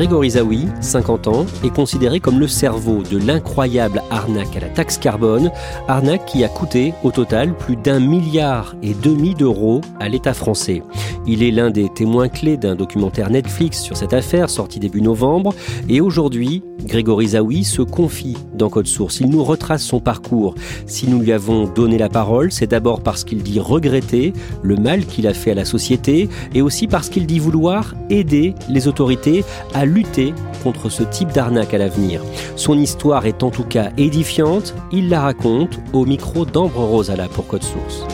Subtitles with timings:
[0.00, 4.96] Grégory Zawi, 50 ans, est considéré comme le cerveau de l'incroyable arnaque à la taxe
[4.96, 5.50] carbone,
[5.88, 10.82] arnaque qui a coûté au total plus d'un milliard et demi d'euros à l'État français.
[11.26, 15.54] Il est l'un des témoins clés d'un documentaire Netflix sur cette affaire sorti début novembre
[15.86, 19.20] et aujourd'hui, Grégory Zawi se confie dans Code Source.
[19.20, 20.54] Il nous retrace son parcours.
[20.86, 25.04] Si nous lui avons donné la parole, c'est d'abord parce qu'il dit regretter le mal
[25.04, 29.44] qu'il a fait à la société et aussi parce qu'il dit vouloir aider les autorités
[29.74, 32.22] à lutter contre ce type d'arnaque à l'avenir.
[32.56, 34.74] Son histoire est en tout cas édifiante.
[34.92, 38.06] Il la raconte au micro d'Ambre Rosala pour Code Source.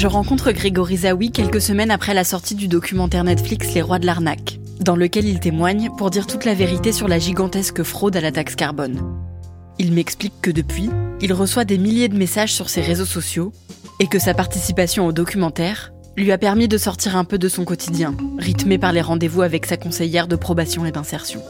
[0.00, 4.06] Je rencontre Grégory Zawi quelques semaines après la sortie du documentaire Netflix Les Rois de
[4.06, 8.22] l'arnaque, dans lequel il témoigne pour dire toute la vérité sur la gigantesque fraude à
[8.22, 9.29] la taxe carbone.
[9.80, 10.90] Il m'explique que depuis,
[11.22, 13.50] il reçoit des milliers de messages sur ses réseaux sociaux
[13.98, 17.64] et que sa participation au documentaire lui a permis de sortir un peu de son
[17.64, 21.40] quotidien, rythmé par les rendez-vous avec sa conseillère de probation et d'insertion.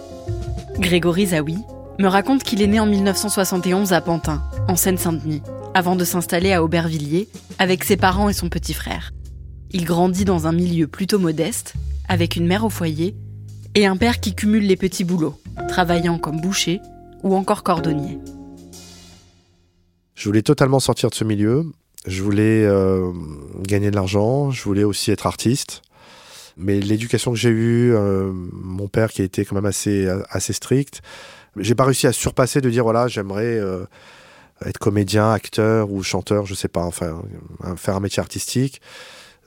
[0.78, 1.58] Grégory Zawi
[1.98, 5.42] me raconte qu'il est né en 1971 à Pantin, en Seine-Saint-Denis,
[5.74, 9.10] avant de s'installer à Aubervilliers avec ses parents et son petit frère.
[9.72, 11.74] Il grandit dans un milieu plutôt modeste,
[12.06, 13.16] avec une mère au foyer
[13.74, 16.80] et un père qui cumule les petits boulots, travaillant comme boucher
[17.22, 18.18] ou encore cordonnier.
[20.14, 21.64] Je voulais totalement sortir de ce milieu.
[22.06, 23.10] Je voulais euh,
[23.62, 24.50] gagner de l'argent.
[24.50, 25.82] Je voulais aussi être artiste.
[26.56, 30.52] Mais l'éducation que j'ai eue, euh, mon père qui a été quand même assez, assez
[30.52, 31.00] strict,
[31.56, 33.86] j'ai pas réussi à surpasser de dire voilà, j'aimerais euh,
[34.66, 37.22] être comédien, acteur ou chanteur, je sais pas, enfin,
[37.76, 38.82] faire un métier artistique.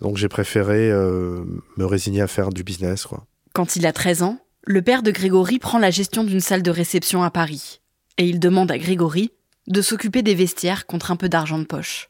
[0.01, 3.05] Donc j'ai préféré me résigner à faire du business.
[3.05, 3.25] Quoi.
[3.53, 6.71] Quand il a 13 ans, le père de Grégory prend la gestion d'une salle de
[6.71, 7.81] réception à Paris.
[8.17, 9.31] Et il demande à Grégory
[9.67, 12.09] de s'occuper des vestiaires contre un peu d'argent de poche.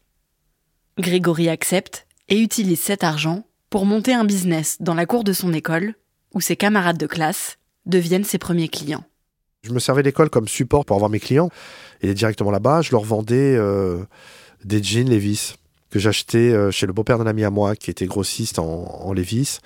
[1.00, 5.52] Grégory accepte et utilise cet argent pour monter un business dans la cour de son
[5.52, 5.96] école,
[6.34, 9.04] où ses camarades de classe deviennent ses premiers clients.
[9.64, 11.50] Je me servais d'école comme support pour avoir mes clients.
[12.02, 14.04] Et directement là-bas, je leur vendais euh,
[14.64, 15.56] des jeans Levis
[15.90, 19.14] que j'achetais euh, chez le beau-père d'un ami à moi qui était grossiste en, en
[19.14, 19.60] Levis.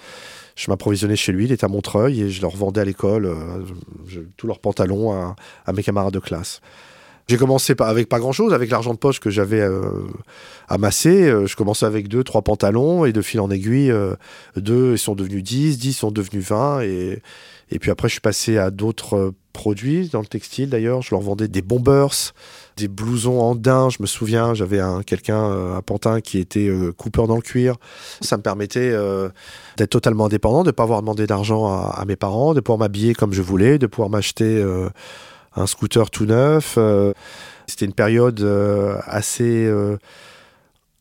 [0.57, 3.63] Je m'approvisionnais chez lui, il était à Montreuil et je leur vendais à l'école euh,
[4.35, 6.62] tous leurs pantalons à, mes camarades de classe.
[7.28, 9.84] J'ai commencé avec pas grand-chose, avec l'argent de poche que j'avais euh,
[10.67, 11.29] amassé.
[11.46, 13.94] je commençais avec deux, trois pantalons et de fil en aiguille,
[14.56, 17.22] deux ils sont devenus dix, dix sont devenus vingt et,
[17.69, 21.01] et puis après je suis passé à d'autres produits dans le textile d'ailleurs.
[21.01, 22.34] Je leur vendais des bombers,
[22.78, 23.90] des blousons en daim.
[23.90, 27.41] Je me souviens, j'avais un, quelqu'un euh, à Pantin qui était euh, coupeur dans le
[27.41, 27.76] cuir.
[28.22, 29.29] Ça me permettait euh,
[29.76, 33.14] d'être totalement indépendant, de ne pas avoir demandé d'argent à, mes parents, de pouvoir m'habiller
[33.14, 34.64] comme je voulais, de pouvoir m'acheter
[35.56, 36.78] un scooter tout neuf.
[37.68, 38.41] C'était une période
[39.06, 39.72] assez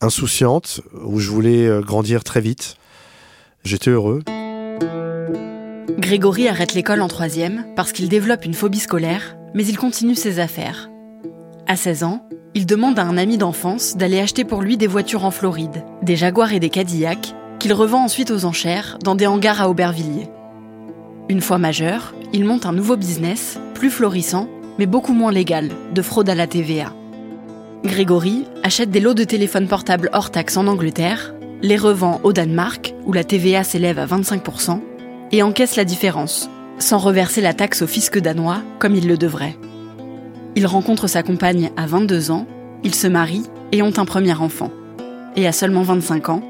[0.00, 2.76] insouciante où je voulais grandir très vite.
[3.64, 4.22] J'étais heureux.
[5.98, 10.38] Grégory arrête l'école en troisième parce qu'il développe une phobie scolaire, mais il continue ses
[10.38, 10.88] affaires.
[11.68, 12.22] À 16 ans,
[12.54, 16.14] il demande à un ami d'enfance d'aller acheter pour lui des voitures en Floride, des
[16.14, 20.28] Jaguars et des Cadillacs, qu'il revend ensuite aux enchères dans des hangars à Aubervilliers.
[21.28, 24.48] Une fois majeur, il monte un nouveau business, plus florissant,
[24.78, 26.92] mais beaucoup moins légale, de fraude à la TVA.
[27.82, 32.94] Grégory achète des lots de téléphones portables hors taxe en Angleterre, les revend au Danemark,
[33.06, 34.80] où la TVA s'élève à 25%,
[35.32, 36.48] et encaisse la différence,
[36.78, 39.56] sans reverser la taxe au fisc danois comme il le devrait.
[40.58, 42.46] Il rencontre sa compagne à 22 ans,
[42.82, 44.70] ils se marient et ont un premier enfant.
[45.36, 46.42] Et à seulement 25 ans,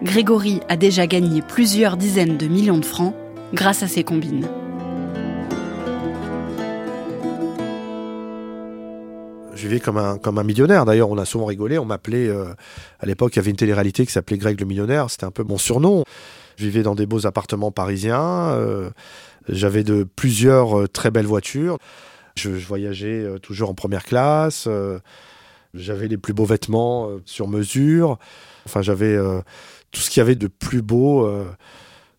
[0.00, 3.16] Grégory a déjà gagné plusieurs dizaines de millions de francs
[3.52, 4.46] grâce à ses combines.
[9.54, 10.84] Je vivais comme un, millionnaire.
[10.84, 11.80] D'ailleurs, on a souvent rigolé.
[11.80, 12.44] On m'appelait, euh,
[13.00, 15.10] à l'époque, il y avait une télé-réalité qui s'appelait Greg le millionnaire.
[15.10, 16.04] C'était un peu mon surnom.
[16.58, 18.50] Je vivais dans des beaux appartements parisiens.
[18.52, 18.90] Euh,
[19.48, 21.78] j'avais de plusieurs euh, très belles voitures.
[22.38, 24.68] Je, voyageais toujours en première classe.
[25.74, 28.18] j'avais les plus beaux vêtements sur mesure.
[28.66, 29.16] Enfin, j'avais
[29.90, 31.28] tout ce qu'il y avait de plus beau.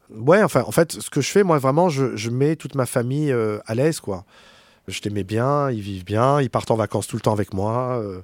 [0.09, 3.33] Ouais, enfin, en fait, ce que je fais, moi, vraiment, je, mets toute ma famille
[3.65, 4.25] à l'aise, quoi.
[4.89, 7.99] Je t'aimais bien, ils vivent bien, ils partent en vacances tout le temps avec moi.
[8.01, 8.21] Euh,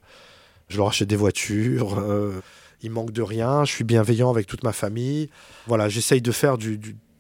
[0.68, 2.00] je leur achète des voitures.
[2.00, 2.42] Euh,
[2.81, 3.63] ils manquent de rien.
[3.65, 5.30] Je suis bienveillant avec toute ma famille.
[5.68, 6.80] Voilà, j'essaye de faire du,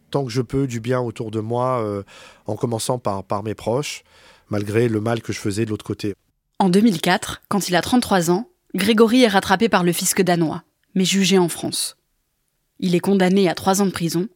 [0.09, 2.03] tant que je peux du bien autour de moi, euh,
[2.47, 4.03] en commençant par mes proches,
[4.49, 6.15] malgré le mal que je faisais de l'autre côté.
[6.59, 10.63] En 2004, quand il a 33 ans, Grégory est rattrapé par le fisc danois,
[10.95, 11.97] mais jugé en France.
[12.79, 14.27] Il est condamné à trois ans de prison,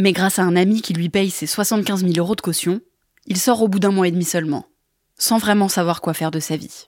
[0.00, 2.80] mais grâce à un ami qui lui paye ses 75 000 euros de caution,
[3.26, 4.66] il sort au bout d'un mois et demi seulement,
[5.16, 6.86] sans vraiment savoir quoi faire de sa vie.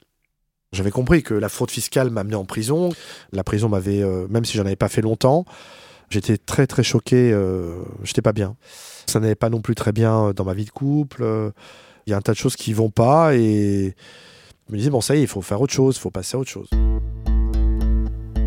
[0.73, 2.91] J'avais compris que la fraude fiscale m'amenait en prison.
[3.33, 5.45] La prison m'avait, euh, même si j'en avais pas fait longtemps,
[6.11, 7.31] j'étais très très choqué.
[7.33, 8.57] Euh, j'étais pas bien.
[9.07, 11.23] Ça n'allait pas non plus très bien dans ma vie de couple.
[12.07, 13.95] Il y a un tas de choses qui vont pas et
[14.69, 16.37] je me disais bon ça y est, il faut faire autre chose, il faut passer
[16.37, 16.69] à autre chose.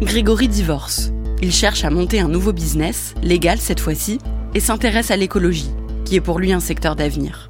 [0.02, 1.12] Grégory divorce.
[1.42, 4.20] Il cherche à monter un nouveau business, légal cette fois-ci,
[4.54, 5.72] et s'intéresse à l'écologie,
[6.06, 7.50] qui est pour lui un secteur d'avenir.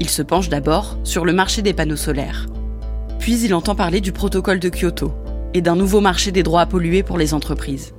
[0.00, 2.46] Il se penche d'abord sur le marché des panneaux solaires.
[3.18, 5.12] Puis il entend parler du protocole de Kyoto
[5.54, 7.94] et d'un nouveau marché des droits à polluer pour les entreprises.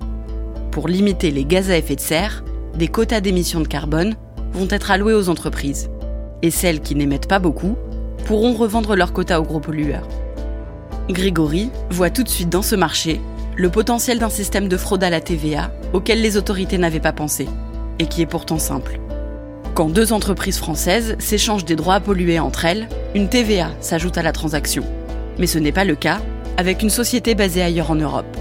[0.71, 2.44] Pour limiter les gaz à effet de serre,
[2.75, 4.15] des quotas d'émissions de carbone
[4.53, 5.89] vont être alloués aux entreprises.
[6.44, 7.75] Et celles qui n'émettent pas beaucoup
[8.25, 10.07] pourront revendre leurs quotas aux gros pollueurs.
[11.10, 13.19] Grégory voit tout de suite dans ce marché
[13.56, 17.48] le potentiel d'un système de fraude à la TVA auquel les autorités n'avaient pas pensé,
[18.00, 19.00] et qui est pourtant simple.
[19.74, 24.24] Quand deux entreprises françaises s'échangent des droits à polluer entre elles, une TVA s'ajoute à
[24.24, 24.84] la transaction.
[25.40, 26.19] Mais ce n'est pas le cas
[26.57, 28.38] avec une société basée ailleurs en Europe.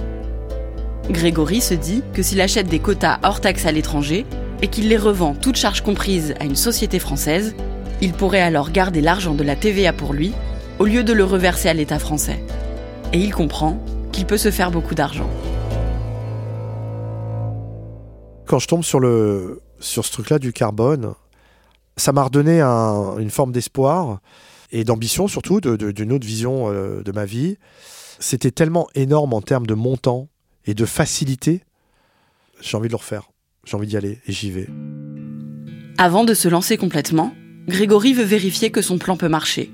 [1.11, 4.27] Grégory se dit que s'il achète des quotas hors taxe à l'étranger
[4.61, 7.55] et qu'il les revend toutes charges comprises à une société française,
[8.03, 10.33] il pourrait alors garder l'argent de la TVA pour lui
[10.81, 12.45] au lieu de le reverser à l'État français.
[13.13, 13.79] Et il comprend
[14.11, 15.31] qu'il peut se faire beaucoup d'argent.
[18.45, 21.15] Quand je tombe sur, le, sur ce truc-là du carbone,
[21.97, 24.19] ça m'a redonné une forme d'espoir
[24.73, 27.57] et d'ambition surtout, d'une autre vision euh, de ma vie.
[28.19, 30.29] C'était tellement énorme en termes de montant
[30.67, 31.63] et de facilité.
[32.61, 33.31] J'ai envie de le refaire.
[33.65, 34.69] J'ai envie d'y aller et j'y vais.
[35.99, 37.33] Avant de se lancer complètement,
[37.69, 39.71] Grégory veut vérifier que son plan peut marcher.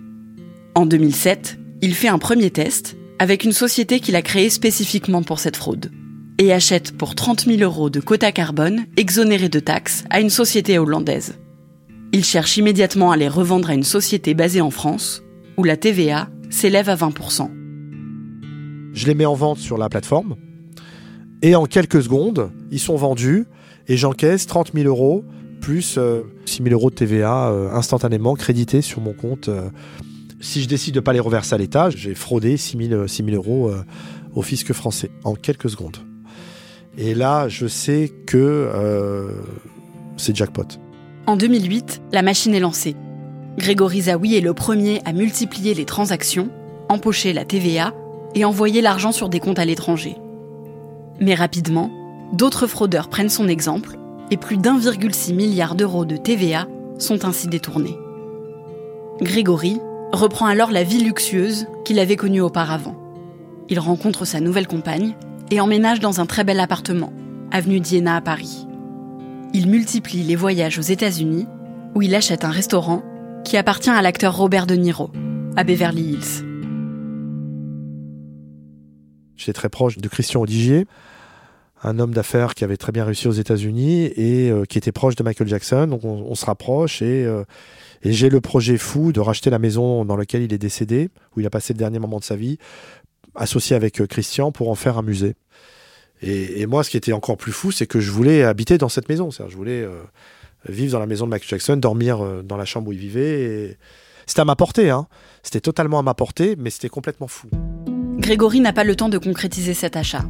[0.75, 5.39] En 2007, il fait un premier test avec une société qu'il a créée spécifiquement pour
[5.39, 5.91] cette fraude
[6.39, 10.79] et achète pour 30 000 euros de quotas carbone exonérés de taxes à une société
[10.79, 11.39] hollandaise.
[12.13, 15.23] Il cherche immédiatement à les revendre à une société basée en France,
[15.57, 17.51] où la TVA s'élève à 20%.
[18.93, 20.37] Je les mets en vente sur la plateforme,
[21.43, 23.47] et en quelques secondes, ils sont vendus,
[23.89, 25.25] et j'encaisse 30 000 euros,
[25.61, 29.49] plus 6 euh, 000 euros de TVA euh, instantanément crédités sur mon compte.
[29.49, 29.69] Euh.
[30.41, 33.73] si je décide de ne pas les reverser à l'État, j'ai fraudé 6 000, euros
[34.35, 35.99] au fisc français, en quelques secondes.
[36.97, 38.71] Et là, je sais que
[40.17, 40.67] c'est jackpot.
[41.27, 42.97] En 2008, la machine est lancée.
[43.59, 46.49] Grégory Zawi est le premier à multiplier les transactions,
[46.89, 47.93] empocher la TVA
[48.35, 50.17] et envoyer l'argent sur des comptes à l'étranger.
[51.21, 51.91] Mais rapidement,
[52.33, 53.99] d'autres fraudeurs prennent son exemple
[54.31, 56.67] et plus d'1,6 milliard d'euros de TVA
[56.99, 57.97] sont ainsi détournés.
[59.21, 59.81] Grégory
[60.13, 62.97] reprend alors la vie luxueuse qu'il avait connue auparavant.
[63.69, 65.15] Il rencontre sa nouvelle compagne
[65.51, 67.13] et emménage dans un très bel appartement,
[67.51, 68.69] avenue d'Iéna à Paris
[69.55, 71.47] il multiplie les voyages aux États-Unis,
[71.95, 73.03] où il achète un restaurant
[73.45, 75.11] qui appartient à l'acteur Robert De Niro,
[75.57, 76.45] à Beverly Hills.
[79.37, 80.87] J'étais très proche de Christian Audigier,
[81.83, 85.15] un homme d'affaires qui avait très bien réussi aux États-Unis et euh, qui était proche
[85.15, 85.87] de Michael Jackson.
[85.87, 87.45] Donc on, se rapproche euh,
[88.03, 91.41] et, j'ai le projet fou de racheter la maison dans laquelle il est décédé, où
[91.41, 92.59] il a passé le dernier moment de sa vie,
[93.35, 95.35] associé avec euh, Christian pour en faire un musée.
[96.21, 99.09] Et, moi, ce qui était encore plus fou, c'est que je voulais habiter dans cette
[99.09, 99.31] maison.
[99.31, 99.87] Je voulais
[100.69, 103.79] vivre dans la maison de Michael Jackson, dormir dans la chambre où il vivait.
[104.27, 105.07] C'était à ma portée, hein.
[105.45, 107.47] C'était totalement à ma portée, mais c'était complètement fou.
[108.19, 110.25] Grégory n'a pas le temps de concrétiser cet achat.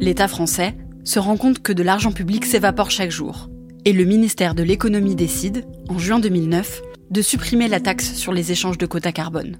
[0.00, 3.48] L'État français se rend compte que de l'argent public s'évapore chaque jour.
[3.84, 8.50] Et le ministère de l'économie décide, en juin 2009, de supprimer la taxe sur les
[8.50, 9.58] échanges de quotas carbone.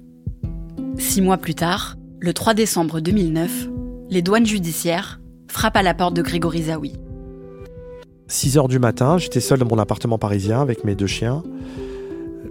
[0.97, 3.69] Six mois plus tard, le 3 décembre 2009,
[4.09, 6.93] les douanes judiciaires frappent à la porte de Grégory Zawi.
[8.27, 11.43] 6 heures du matin, j'étais seul dans mon appartement parisien avec mes deux chiens.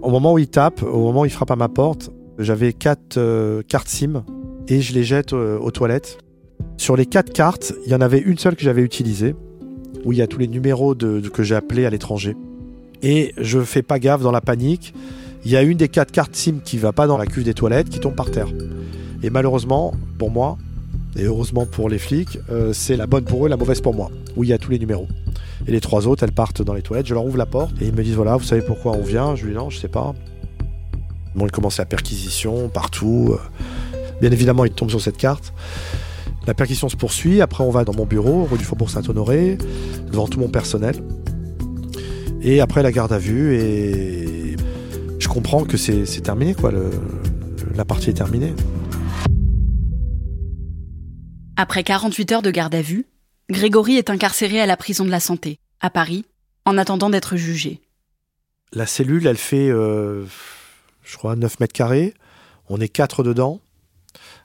[0.01, 2.09] Au moment où il tape, au moment où il frappe à ma porte,
[2.39, 4.23] j'avais quatre euh, cartes SIM
[4.67, 6.19] et je les jette euh, aux toilettes.
[6.77, 9.35] Sur les quatre cartes, il y en avait une seule que j'avais utilisée,
[10.03, 12.35] où il y a tous les numéros de, que j'ai appelés à l'étranger.
[13.01, 14.93] Et je fais pas gaffe dans la panique.
[15.45, 17.53] Il y a une des quatre cartes SIM qui va pas dans la cuve des
[17.53, 18.47] toilettes, qui tombe par terre.
[19.23, 20.57] Et malheureusement, pour moi,
[21.15, 24.11] et heureusement pour les flics, euh, c'est la bonne pour eux, la mauvaise pour moi,
[24.35, 25.07] où il y a tous les numéros.
[25.67, 27.07] Et les trois autres, elles partent dans les toilettes.
[27.07, 29.35] Je leur ouvre la porte et ils me disent voilà, vous savez pourquoi on vient?
[29.35, 30.13] Je lui dis non, je sais pas.
[31.35, 33.35] Bon, ils commencent la perquisition partout.
[34.21, 35.53] Bien évidemment, ils tombent sur cette carte.
[36.47, 37.41] La perquisition se poursuit.
[37.41, 39.57] Après, on va dans mon bureau, rue du Faubourg Saint-Honoré,
[40.11, 40.95] devant tout mon personnel.
[42.41, 43.55] Et après, la garde à vue.
[43.55, 44.55] Et
[45.19, 46.71] je comprends que c'est terminé, quoi.
[47.75, 48.53] la partie est terminée.
[51.57, 53.07] Après 48 heures de garde à vue,
[53.49, 56.25] Grégory est incarcéré à la prison de la Santé, à Paris,
[56.65, 57.79] en attendant d'être jugé.
[58.73, 60.25] La cellule, elle fait, euh,
[61.03, 62.13] je crois, 9 mètres carrés.
[62.67, 63.61] On est quatre dedans,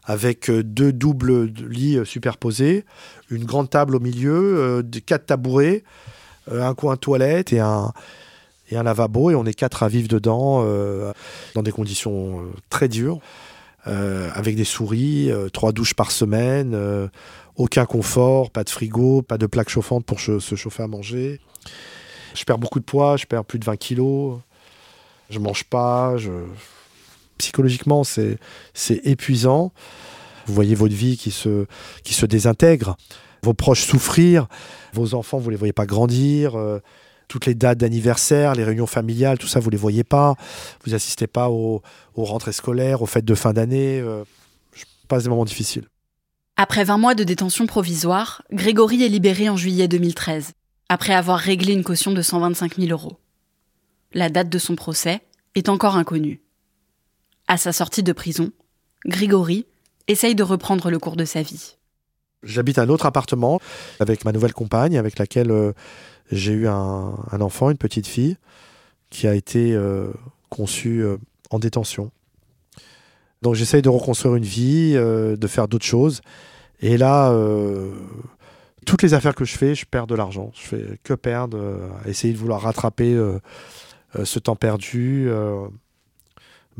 [0.04, 2.84] avec euh, deux doubles lits euh, superposés,
[3.30, 5.84] une grande table au milieu, quatre tabourets,
[6.50, 7.92] un coin toilette et un,
[8.70, 9.30] lavabo.
[9.30, 10.64] Et on est quatre à vivre dedans,
[11.54, 13.20] dans des conditions très dures.
[13.84, 16.76] avec des souris, trois douches par semaine,
[17.54, 21.40] aucun confort, pas de frigo, pas de plaque chauffante pour se chauffer à manger.
[22.34, 24.40] Je perds beaucoup de poids, je perds plus de 20 kilos.
[25.30, 26.16] Je mange pas.
[27.40, 28.38] Psychologiquement, c'est
[29.04, 29.72] épuisant.
[30.46, 31.64] Vous voyez votre vie qui se,
[32.04, 32.96] qui se désintègre,
[33.42, 34.46] vos proches souffrir,
[34.92, 36.54] vos enfants, vous les voyez pas grandir.
[36.56, 36.80] Euh,
[37.28, 40.34] toutes les dates d'anniversaire, les réunions familiales, tout ça, vous les voyez pas.
[40.84, 41.80] Vous assistez pas aux,
[42.14, 44.00] rentrées scolaires, aux fêtes de fin d'année.
[44.00, 44.22] Euh,
[44.74, 44.84] je
[45.16, 45.86] des moments difficiles.
[46.58, 50.52] Après 20 mois de détention provisoire, Grégory est libéré en juillet 2013,
[50.90, 53.16] après avoir réglé une caution de 125 000 euros.
[54.12, 55.22] La date de son procès
[55.54, 56.42] est encore inconnue.
[57.50, 58.52] À sa sortie de prison,
[59.06, 59.66] Grégory
[60.06, 61.74] essaye de reprendre le cours de sa vie.
[62.44, 63.60] J'habite un autre appartement
[63.98, 65.72] avec ma nouvelle compagne, avec laquelle euh,
[66.30, 68.36] j'ai eu un, enfant, une petite fille,
[69.10, 70.12] qui a été euh,
[70.48, 71.16] conçue euh,
[71.50, 72.12] en détention.
[73.42, 76.20] Donc j'essaye de reconstruire une vie, de faire d'autres choses.
[76.80, 77.34] Et là,
[78.86, 80.52] toutes les affaires que je fais, je perds de l'argent.
[80.54, 81.58] Je fais que perdre,
[82.06, 83.18] essayer de vouloir rattraper
[84.22, 85.30] ce temps perdu.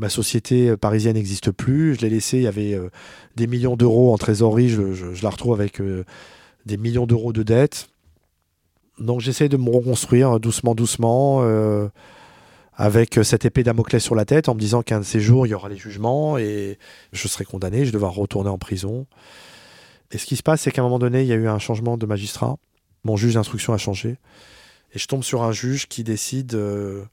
[0.01, 1.95] Ma société parisienne n'existe plus.
[1.95, 2.77] Je l'ai laissée, il y avait
[3.35, 4.67] des millions d'euros en trésorerie.
[4.67, 5.81] Je, la retrouve avec
[6.65, 7.87] des millions d'euros de dettes.
[8.99, 11.43] Donc j'essaie de me reconstruire doucement, doucement,
[12.73, 15.51] avec cette épée Damoclès sur la tête, en me disant qu'un de ces jours, il
[15.51, 16.79] y aura les jugements et
[17.13, 19.05] je serai condamné, je devoir retourner en prison.
[20.11, 21.59] Et ce qui se passe, c'est qu'à un moment donné, il y a eu un
[21.59, 22.57] changement de magistrat.
[23.03, 24.17] Mon juge d'instruction a changé.
[24.93, 27.03] Et je tombe sur un juge qui décide euh,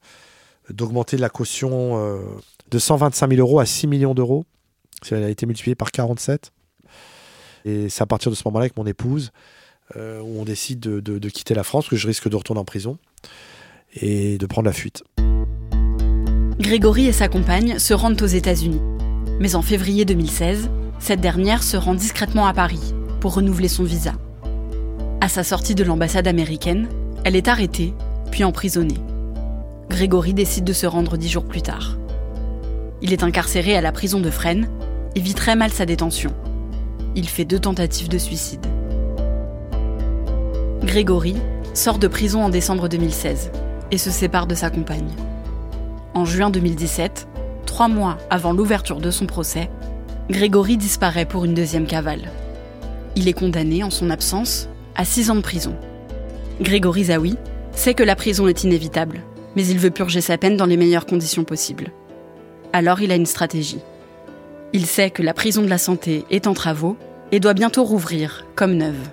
[0.69, 2.19] d'augmenter la caution euh,
[2.69, 4.45] de 125 000 euros à 6 millions d'euros.
[5.11, 6.51] Elle a été multipliée par 47.
[7.65, 9.31] Et c'est à partir de ce moment-là avec mon épouse
[9.95, 12.65] euh, où on décide de, de, quitter la France, que je risque de retourner en
[12.65, 12.97] prison
[13.93, 15.03] et de prendre la fuite.
[16.59, 18.81] Grégory et sa compagne se rendent aux États-Unis.
[19.39, 24.13] Mais en février 2016, cette dernière se rend discrètement à Paris pour renouveler son visa.
[25.21, 26.87] À sa sortie de l'ambassade américaine,
[27.23, 27.93] elle est arrêtée,
[28.31, 28.99] puis emprisonnée.
[29.89, 31.97] Grégory décide de se rendre dix jours plus tard.
[33.01, 34.67] Il est incarcéré à la prison de Fresnes
[35.15, 36.31] et vit très mal sa détention.
[37.15, 38.65] Il fait deux tentatives de suicide.
[40.83, 41.35] Grégory
[41.73, 43.51] sort de prison en décembre 2016
[43.91, 45.09] et se sépare de sa compagne.
[46.13, 47.27] En juin 2017,
[47.65, 49.69] trois mois avant l'ouverture de son procès,
[50.29, 52.29] Grégory disparaît pour une deuxième cavale.
[53.15, 55.75] Il est condamné, en son absence, à six ans de prison.
[56.61, 57.37] Grégory Zawi
[57.71, 59.21] sait que la prison est inévitable,
[59.55, 61.91] mais il veut purger sa peine dans les meilleures conditions possibles.
[62.73, 63.81] Alors il a une stratégie.
[64.73, 66.97] Il sait que la prison de la santé est en travaux
[67.31, 69.09] et doit bientôt rouvrir comme neuve.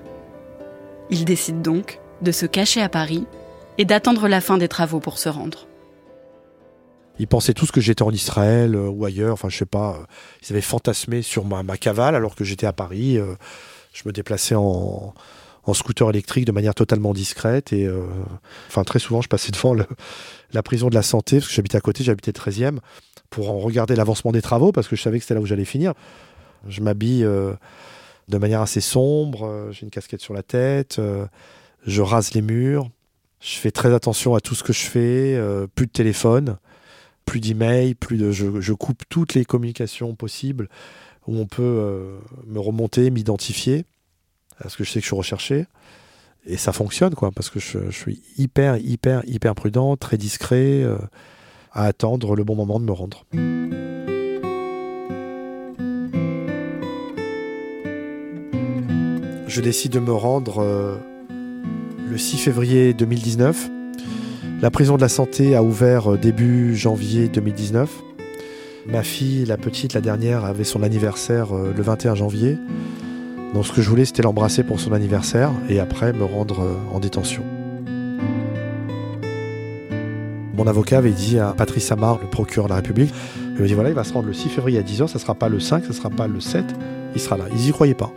[1.11, 3.27] Il décide donc de se cacher à Paris
[3.79, 5.67] et d'attendre la fin des travaux pour se rendre.
[7.19, 9.33] Ils pensaient tous que j'étais en Israël euh, ou ailleurs.
[9.33, 9.97] Enfin, je sais pas.
[9.99, 10.05] Euh,
[10.43, 13.17] ils avaient fantasmé sur ma, cavale alors que j'étais à Paris.
[13.19, 13.35] Euh,
[13.95, 15.15] je me déplaçais en,
[15.75, 17.73] scooter électrique de manière totalement discrète.
[17.73, 17.88] Et
[18.68, 19.75] enfin, très souvent, je passais devant
[20.52, 22.04] la prison de la santé parce que j'habitais à côté.
[22.04, 22.78] J'habitais 13e
[23.30, 25.64] pour en regarder l'avancement des travaux parce que je savais que c'était là où j'allais
[25.64, 25.94] finir.
[26.68, 27.52] Je m'habille euh,
[28.28, 31.26] de manière assez sombre, euh, j'ai une casquette sur la tête, euh,
[31.87, 32.88] je rase les murs,
[33.40, 35.40] je fais très attention à tout ce que je fais,
[35.75, 36.56] plus de téléphone,
[37.25, 40.68] plus d'email, plus de, je, coupe toutes les communications possibles
[41.28, 43.85] où on peut me remonter, m'identifier,
[44.61, 45.67] parce que je sais que je suis recherché.
[46.47, 50.85] Et ça fonctionne, quoi, parce que je, suis hyper, hyper, hyper prudent, très discret,
[51.73, 53.25] à attendre le bon moment de me rendre.
[59.57, 60.97] je décide de me rendre euh,
[61.31, 63.71] le 6 février 2019.
[64.61, 67.91] La prison de la santé a ouvert euh, début janvier 2019.
[68.87, 72.59] Ma fille, la petite, la dernière, avait son anniversaire euh, le 21 janvier.
[73.57, 77.01] Donc ce que je voulais, c'était l'embrasser pour son anniversaire et après me rendre en
[77.01, 77.43] détention.
[80.55, 83.15] Mon avocat avait dit à Patrice Amar, le procureur de la République,
[83.55, 85.21] il m'a dit voilà, il va se rendre le 6 février à 10h, ça ne
[85.21, 86.67] sera pas le 5, ça ne sera pas le 7,
[87.15, 87.45] il sera là.
[87.51, 88.13] Ils n'y croyaient pas.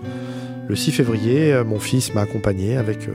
[0.68, 3.14] Le 6 février, euh, mon fils m'a accompagné avec euh,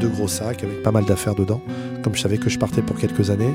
[0.00, 1.62] deux gros sacs avec pas mal d'affaires dedans,
[2.02, 3.54] comme je savais que je partais pour quelques années.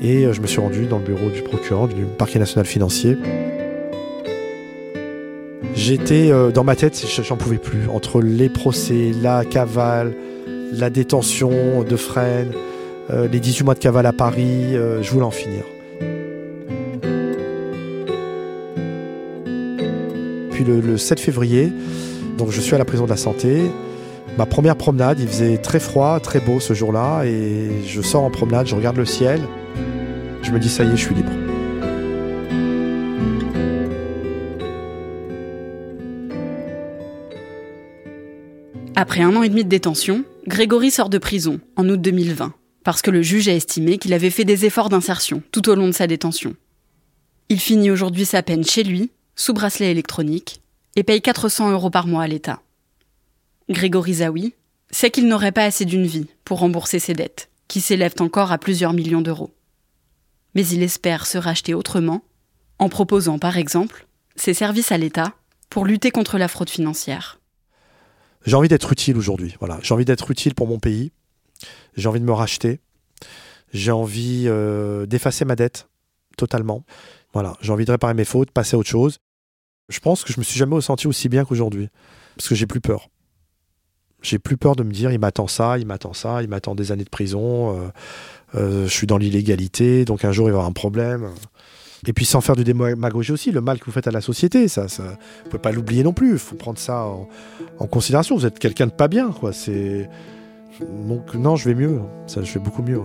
[0.00, 3.18] Et euh, je me suis rendu dans le bureau du procureur du parquet national financier.
[5.86, 7.90] J'étais dans ma tête, j'en pouvais plus.
[7.90, 10.14] Entre les procès, la cavale,
[10.72, 12.52] la détention de Fresnes,
[13.30, 15.62] les 18 mois de cavale à Paris, je voulais en finir.
[20.52, 21.70] Puis le, 7 février,
[22.38, 23.70] donc je suis à la prison de la santé.
[24.38, 28.30] Ma première promenade, il faisait très froid, très beau ce jour-là, et je sors en
[28.30, 29.42] promenade, je regarde le ciel,
[30.40, 31.43] je me dis ça y est, je suis libre.
[38.96, 43.02] Après un an et demi de détention, Grégory sort de prison en août 2020, parce
[43.02, 45.92] que le juge a estimé qu'il avait fait des efforts d'insertion tout au long de
[45.92, 46.54] sa détention.
[47.48, 50.62] Il finit aujourd'hui sa peine chez lui, sous bracelet électronique,
[50.94, 52.62] et paye 400 euros par mois à l'État.
[53.68, 54.54] Grégory Zawi
[54.92, 58.58] sait qu'il n'aurait pas assez d'une vie pour rembourser ses dettes, qui s'élèvent encore à
[58.58, 59.52] plusieurs millions d'euros.
[60.54, 62.22] Mais il espère se racheter autrement,
[62.78, 65.32] en proposant par exemple ses services à l'État
[65.68, 67.40] pour lutter contre la fraude financière.
[68.44, 69.56] J'ai envie d'être utile aujourd'hui.
[69.58, 71.12] Voilà, j'ai envie d'être utile pour mon pays.
[71.96, 72.80] J'ai envie de me racheter.
[73.72, 75.88] J'ai envie euh, d'effacer ma dette
[76.36, 76.84] totalement.
[77.32, 79.18] Voilà, j'ai envie de réparer mes fautes, passer à autre chose.
[79.88, 81.88] Je pense que je me suis jamais ressenti aussi bien qu'aujourd'hui.
[82.36, 83.08] Parce que j'ai plus peur.
[84.22, 86.92] J'ai plus peur de me dire il m'attend ça, il m'attend ça, il m'attend des
[86.92, 87.88] années de prison, euh,
[88.54, 91.30] euh, je suis dans l'illégalité, donc un jour il va y avoir un problème.
[92.06, 94.68] Et puis sans faire du démagogie aussi, le mal que vous faites à la société,
[94.68, 95.02] ça, ça
[95.44, 96.32] vous pouvez pas l'oublier non plus.
[96.32, 97.06] Il faut prendre ça
[97.78, 98.36] en, considération.
[98.36, 99.52] Vous êtes quelqu'un de pas bien, quoi.
[99.52, 100.08] C'est
[100.80, 102.00] donc non, je vais mieux.
[102.26, 103.00] Ça, je vais beaucoup mieux.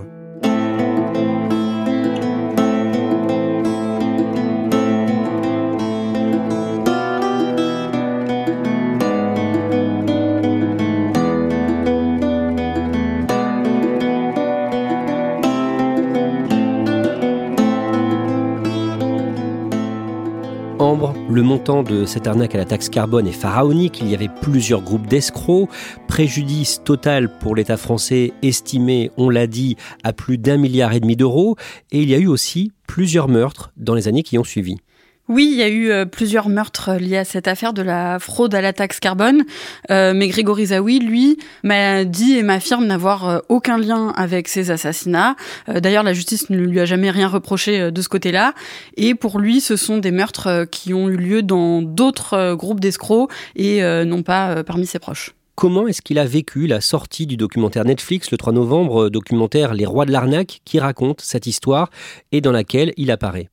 [21.29, 23.99] Le montant de cette arnaque à la taxe carbone est pharaonique.
[24.01, 25.69] Il y avait plusieurs groupes d'escrocs.
[26.07, 31.15] Préjudice total pour l'État français estimé, on l'a dit, à plus d'un milliard et demi
[31.15, 31.57] d'euros.
[31.91, 34.77] Et il y a eu aussi plusieurs meurtres dans les années qui ont suivi.
[35.29, 38.55] Oui, il y a eu euh, plusieurs meurtres liés à cette affaire de la fraude
[38.55, 39.43] à la taxe carbone,
[39.91, 44.71] euh, mais Grégory Zawi, lui, m'a dit et m'affirme n'avoir euh, aucun lien avec ces
[44.71, 45.35] assassinats.
[45.67, 48.55] D'ailleurs, la justice ne lui a jamais rien reproché de ce côté-là,
[48.97, 53.31] et pour lui, ce sont des meurtres qui ont eu lieu dans d'autres groupes d'escrocs
[53.55, 55.35] et non pas parmi ses proches.
[55.53, 59.85] Comment est-ce qu'il a vécu la sortie du documentaire Netflix le 3 novembre, documentaire Les
[59.85, 61.91] Rois de l'arnaque, qui raconte cette histoire
[62.31, 63.49] et dans laquelle il apparaît?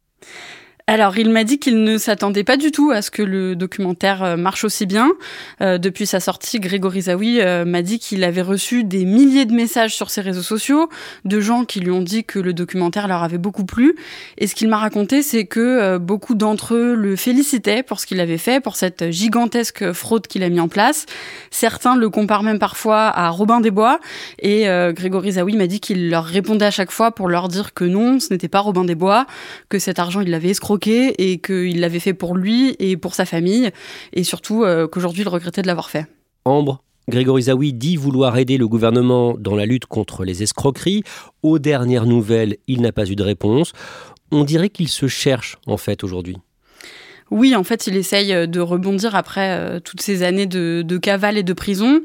[0.88, 4.22] Alors, il m'a dit qu'il ne s'attendait pas du tout à ce que le documentaire
[4.22, 5.10] euh, marche aussi bien.
[5.60, 9.52] Euh, depuis sa sortie, Grégory Zawi euh, m'a dit qu'il avait reçu des milliers de
[9.52, 10.88] messages sur ses réseaux sociaux
[11.24, 13.96] de gens qui lui ont dit que le documentaire leur avait beaucoup plu.
[14.38, 18.20] Et ce qu'il m'a raconté, c'est que beaucoup d'entre eux le félicitaient pour ce qu'il
[18.20, 21.06] avait fait, pour cette gigantesque fraude qu'il a mis en place.
[21.50, 23.98] Certains le comparent même parfois à Robin des Bois.
[24.38, 27.84] Et Grégory Zawi m'a dit qu'il leur répondait à chaque fois pour leur dire que
[27.84, 29.26] non, ce n'était pas Robin des Bois,
[29.68, 33.24] que cet argent, il l'avait escroqué et qu'il l'avait fait pour lui et pour sa
[33.24, 33.70] famille
[34.12, 36.06] et surtout euh, qu'aujourd'hui il regrettait de l'avoir fait.
[36.44, 41.02] Ambre, Grégory Zawi dit vouloir aider le gouvernement dans la lutte contre les escroqueries.
[41.42, 43.72] Aux dernières nouvelles, il n'a pas eu de réponse.
[44.32, 46.36] On dirait qu'il se cherche en fait aujourd'hui.
[47.30, 51.42] Oui, en fait, il essaye de rebondir après toutes ces années de, de, cavale et
[51.42, 52.00] de prison.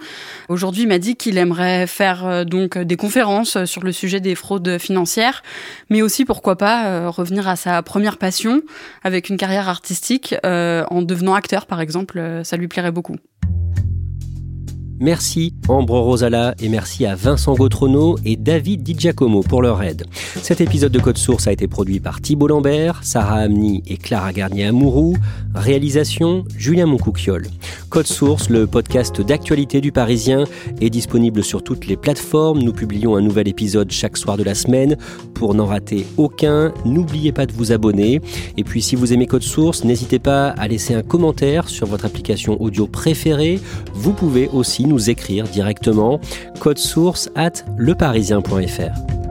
[0.50, 4.80] Aujourd'hui, il m'a dit qu'il aimerait faire donc des conférences sur le sujet des fraudes
[4.80, 5.44] financières,
[5.90, 8.62] mais aussi pourquoi pas revenir à sa première passion
[9.04, 12.42] avec une carrière artistique en devenant acteur, par exemple.
[12.44, 13.18] Ça lui plairait beaucoup.
[15.02, 20.06] Merci Ambre Rosala et merci à Vincent Gautrono et David Di Giacomo pour leur aide.
[20.14, 24.32] Cet épisode de Code Source a été produit par Thibault Lambert, Sarah Amni et Clara
[24.32, 25.18] Garnier-Amouroux.
[25.56, 27.48] Réalisation Julien Moncouquiole.
[27.92, 30.46] Code Source, le podcast d'actualité du Parisien,
[30.80, 32.60] est disponible sur toutes les plateformes.
[32.60, 34.96] Nous publions un nouvel épisode chaque soir de la semaine.
[35.34, 38.22] Pour n'en rater aucun, n'oubliez pas de vous abonner.
[38.56, 42.06] Et puis si vous aimez Code Source, n'hésitez pas à laisser un commentaire sur votre
[42.06, 43.60] application audio préférée.
[43.94, 46.22] Vous pouvez aussi nous écrire directement
[46.62, 49.31] code source at leparisien.fr.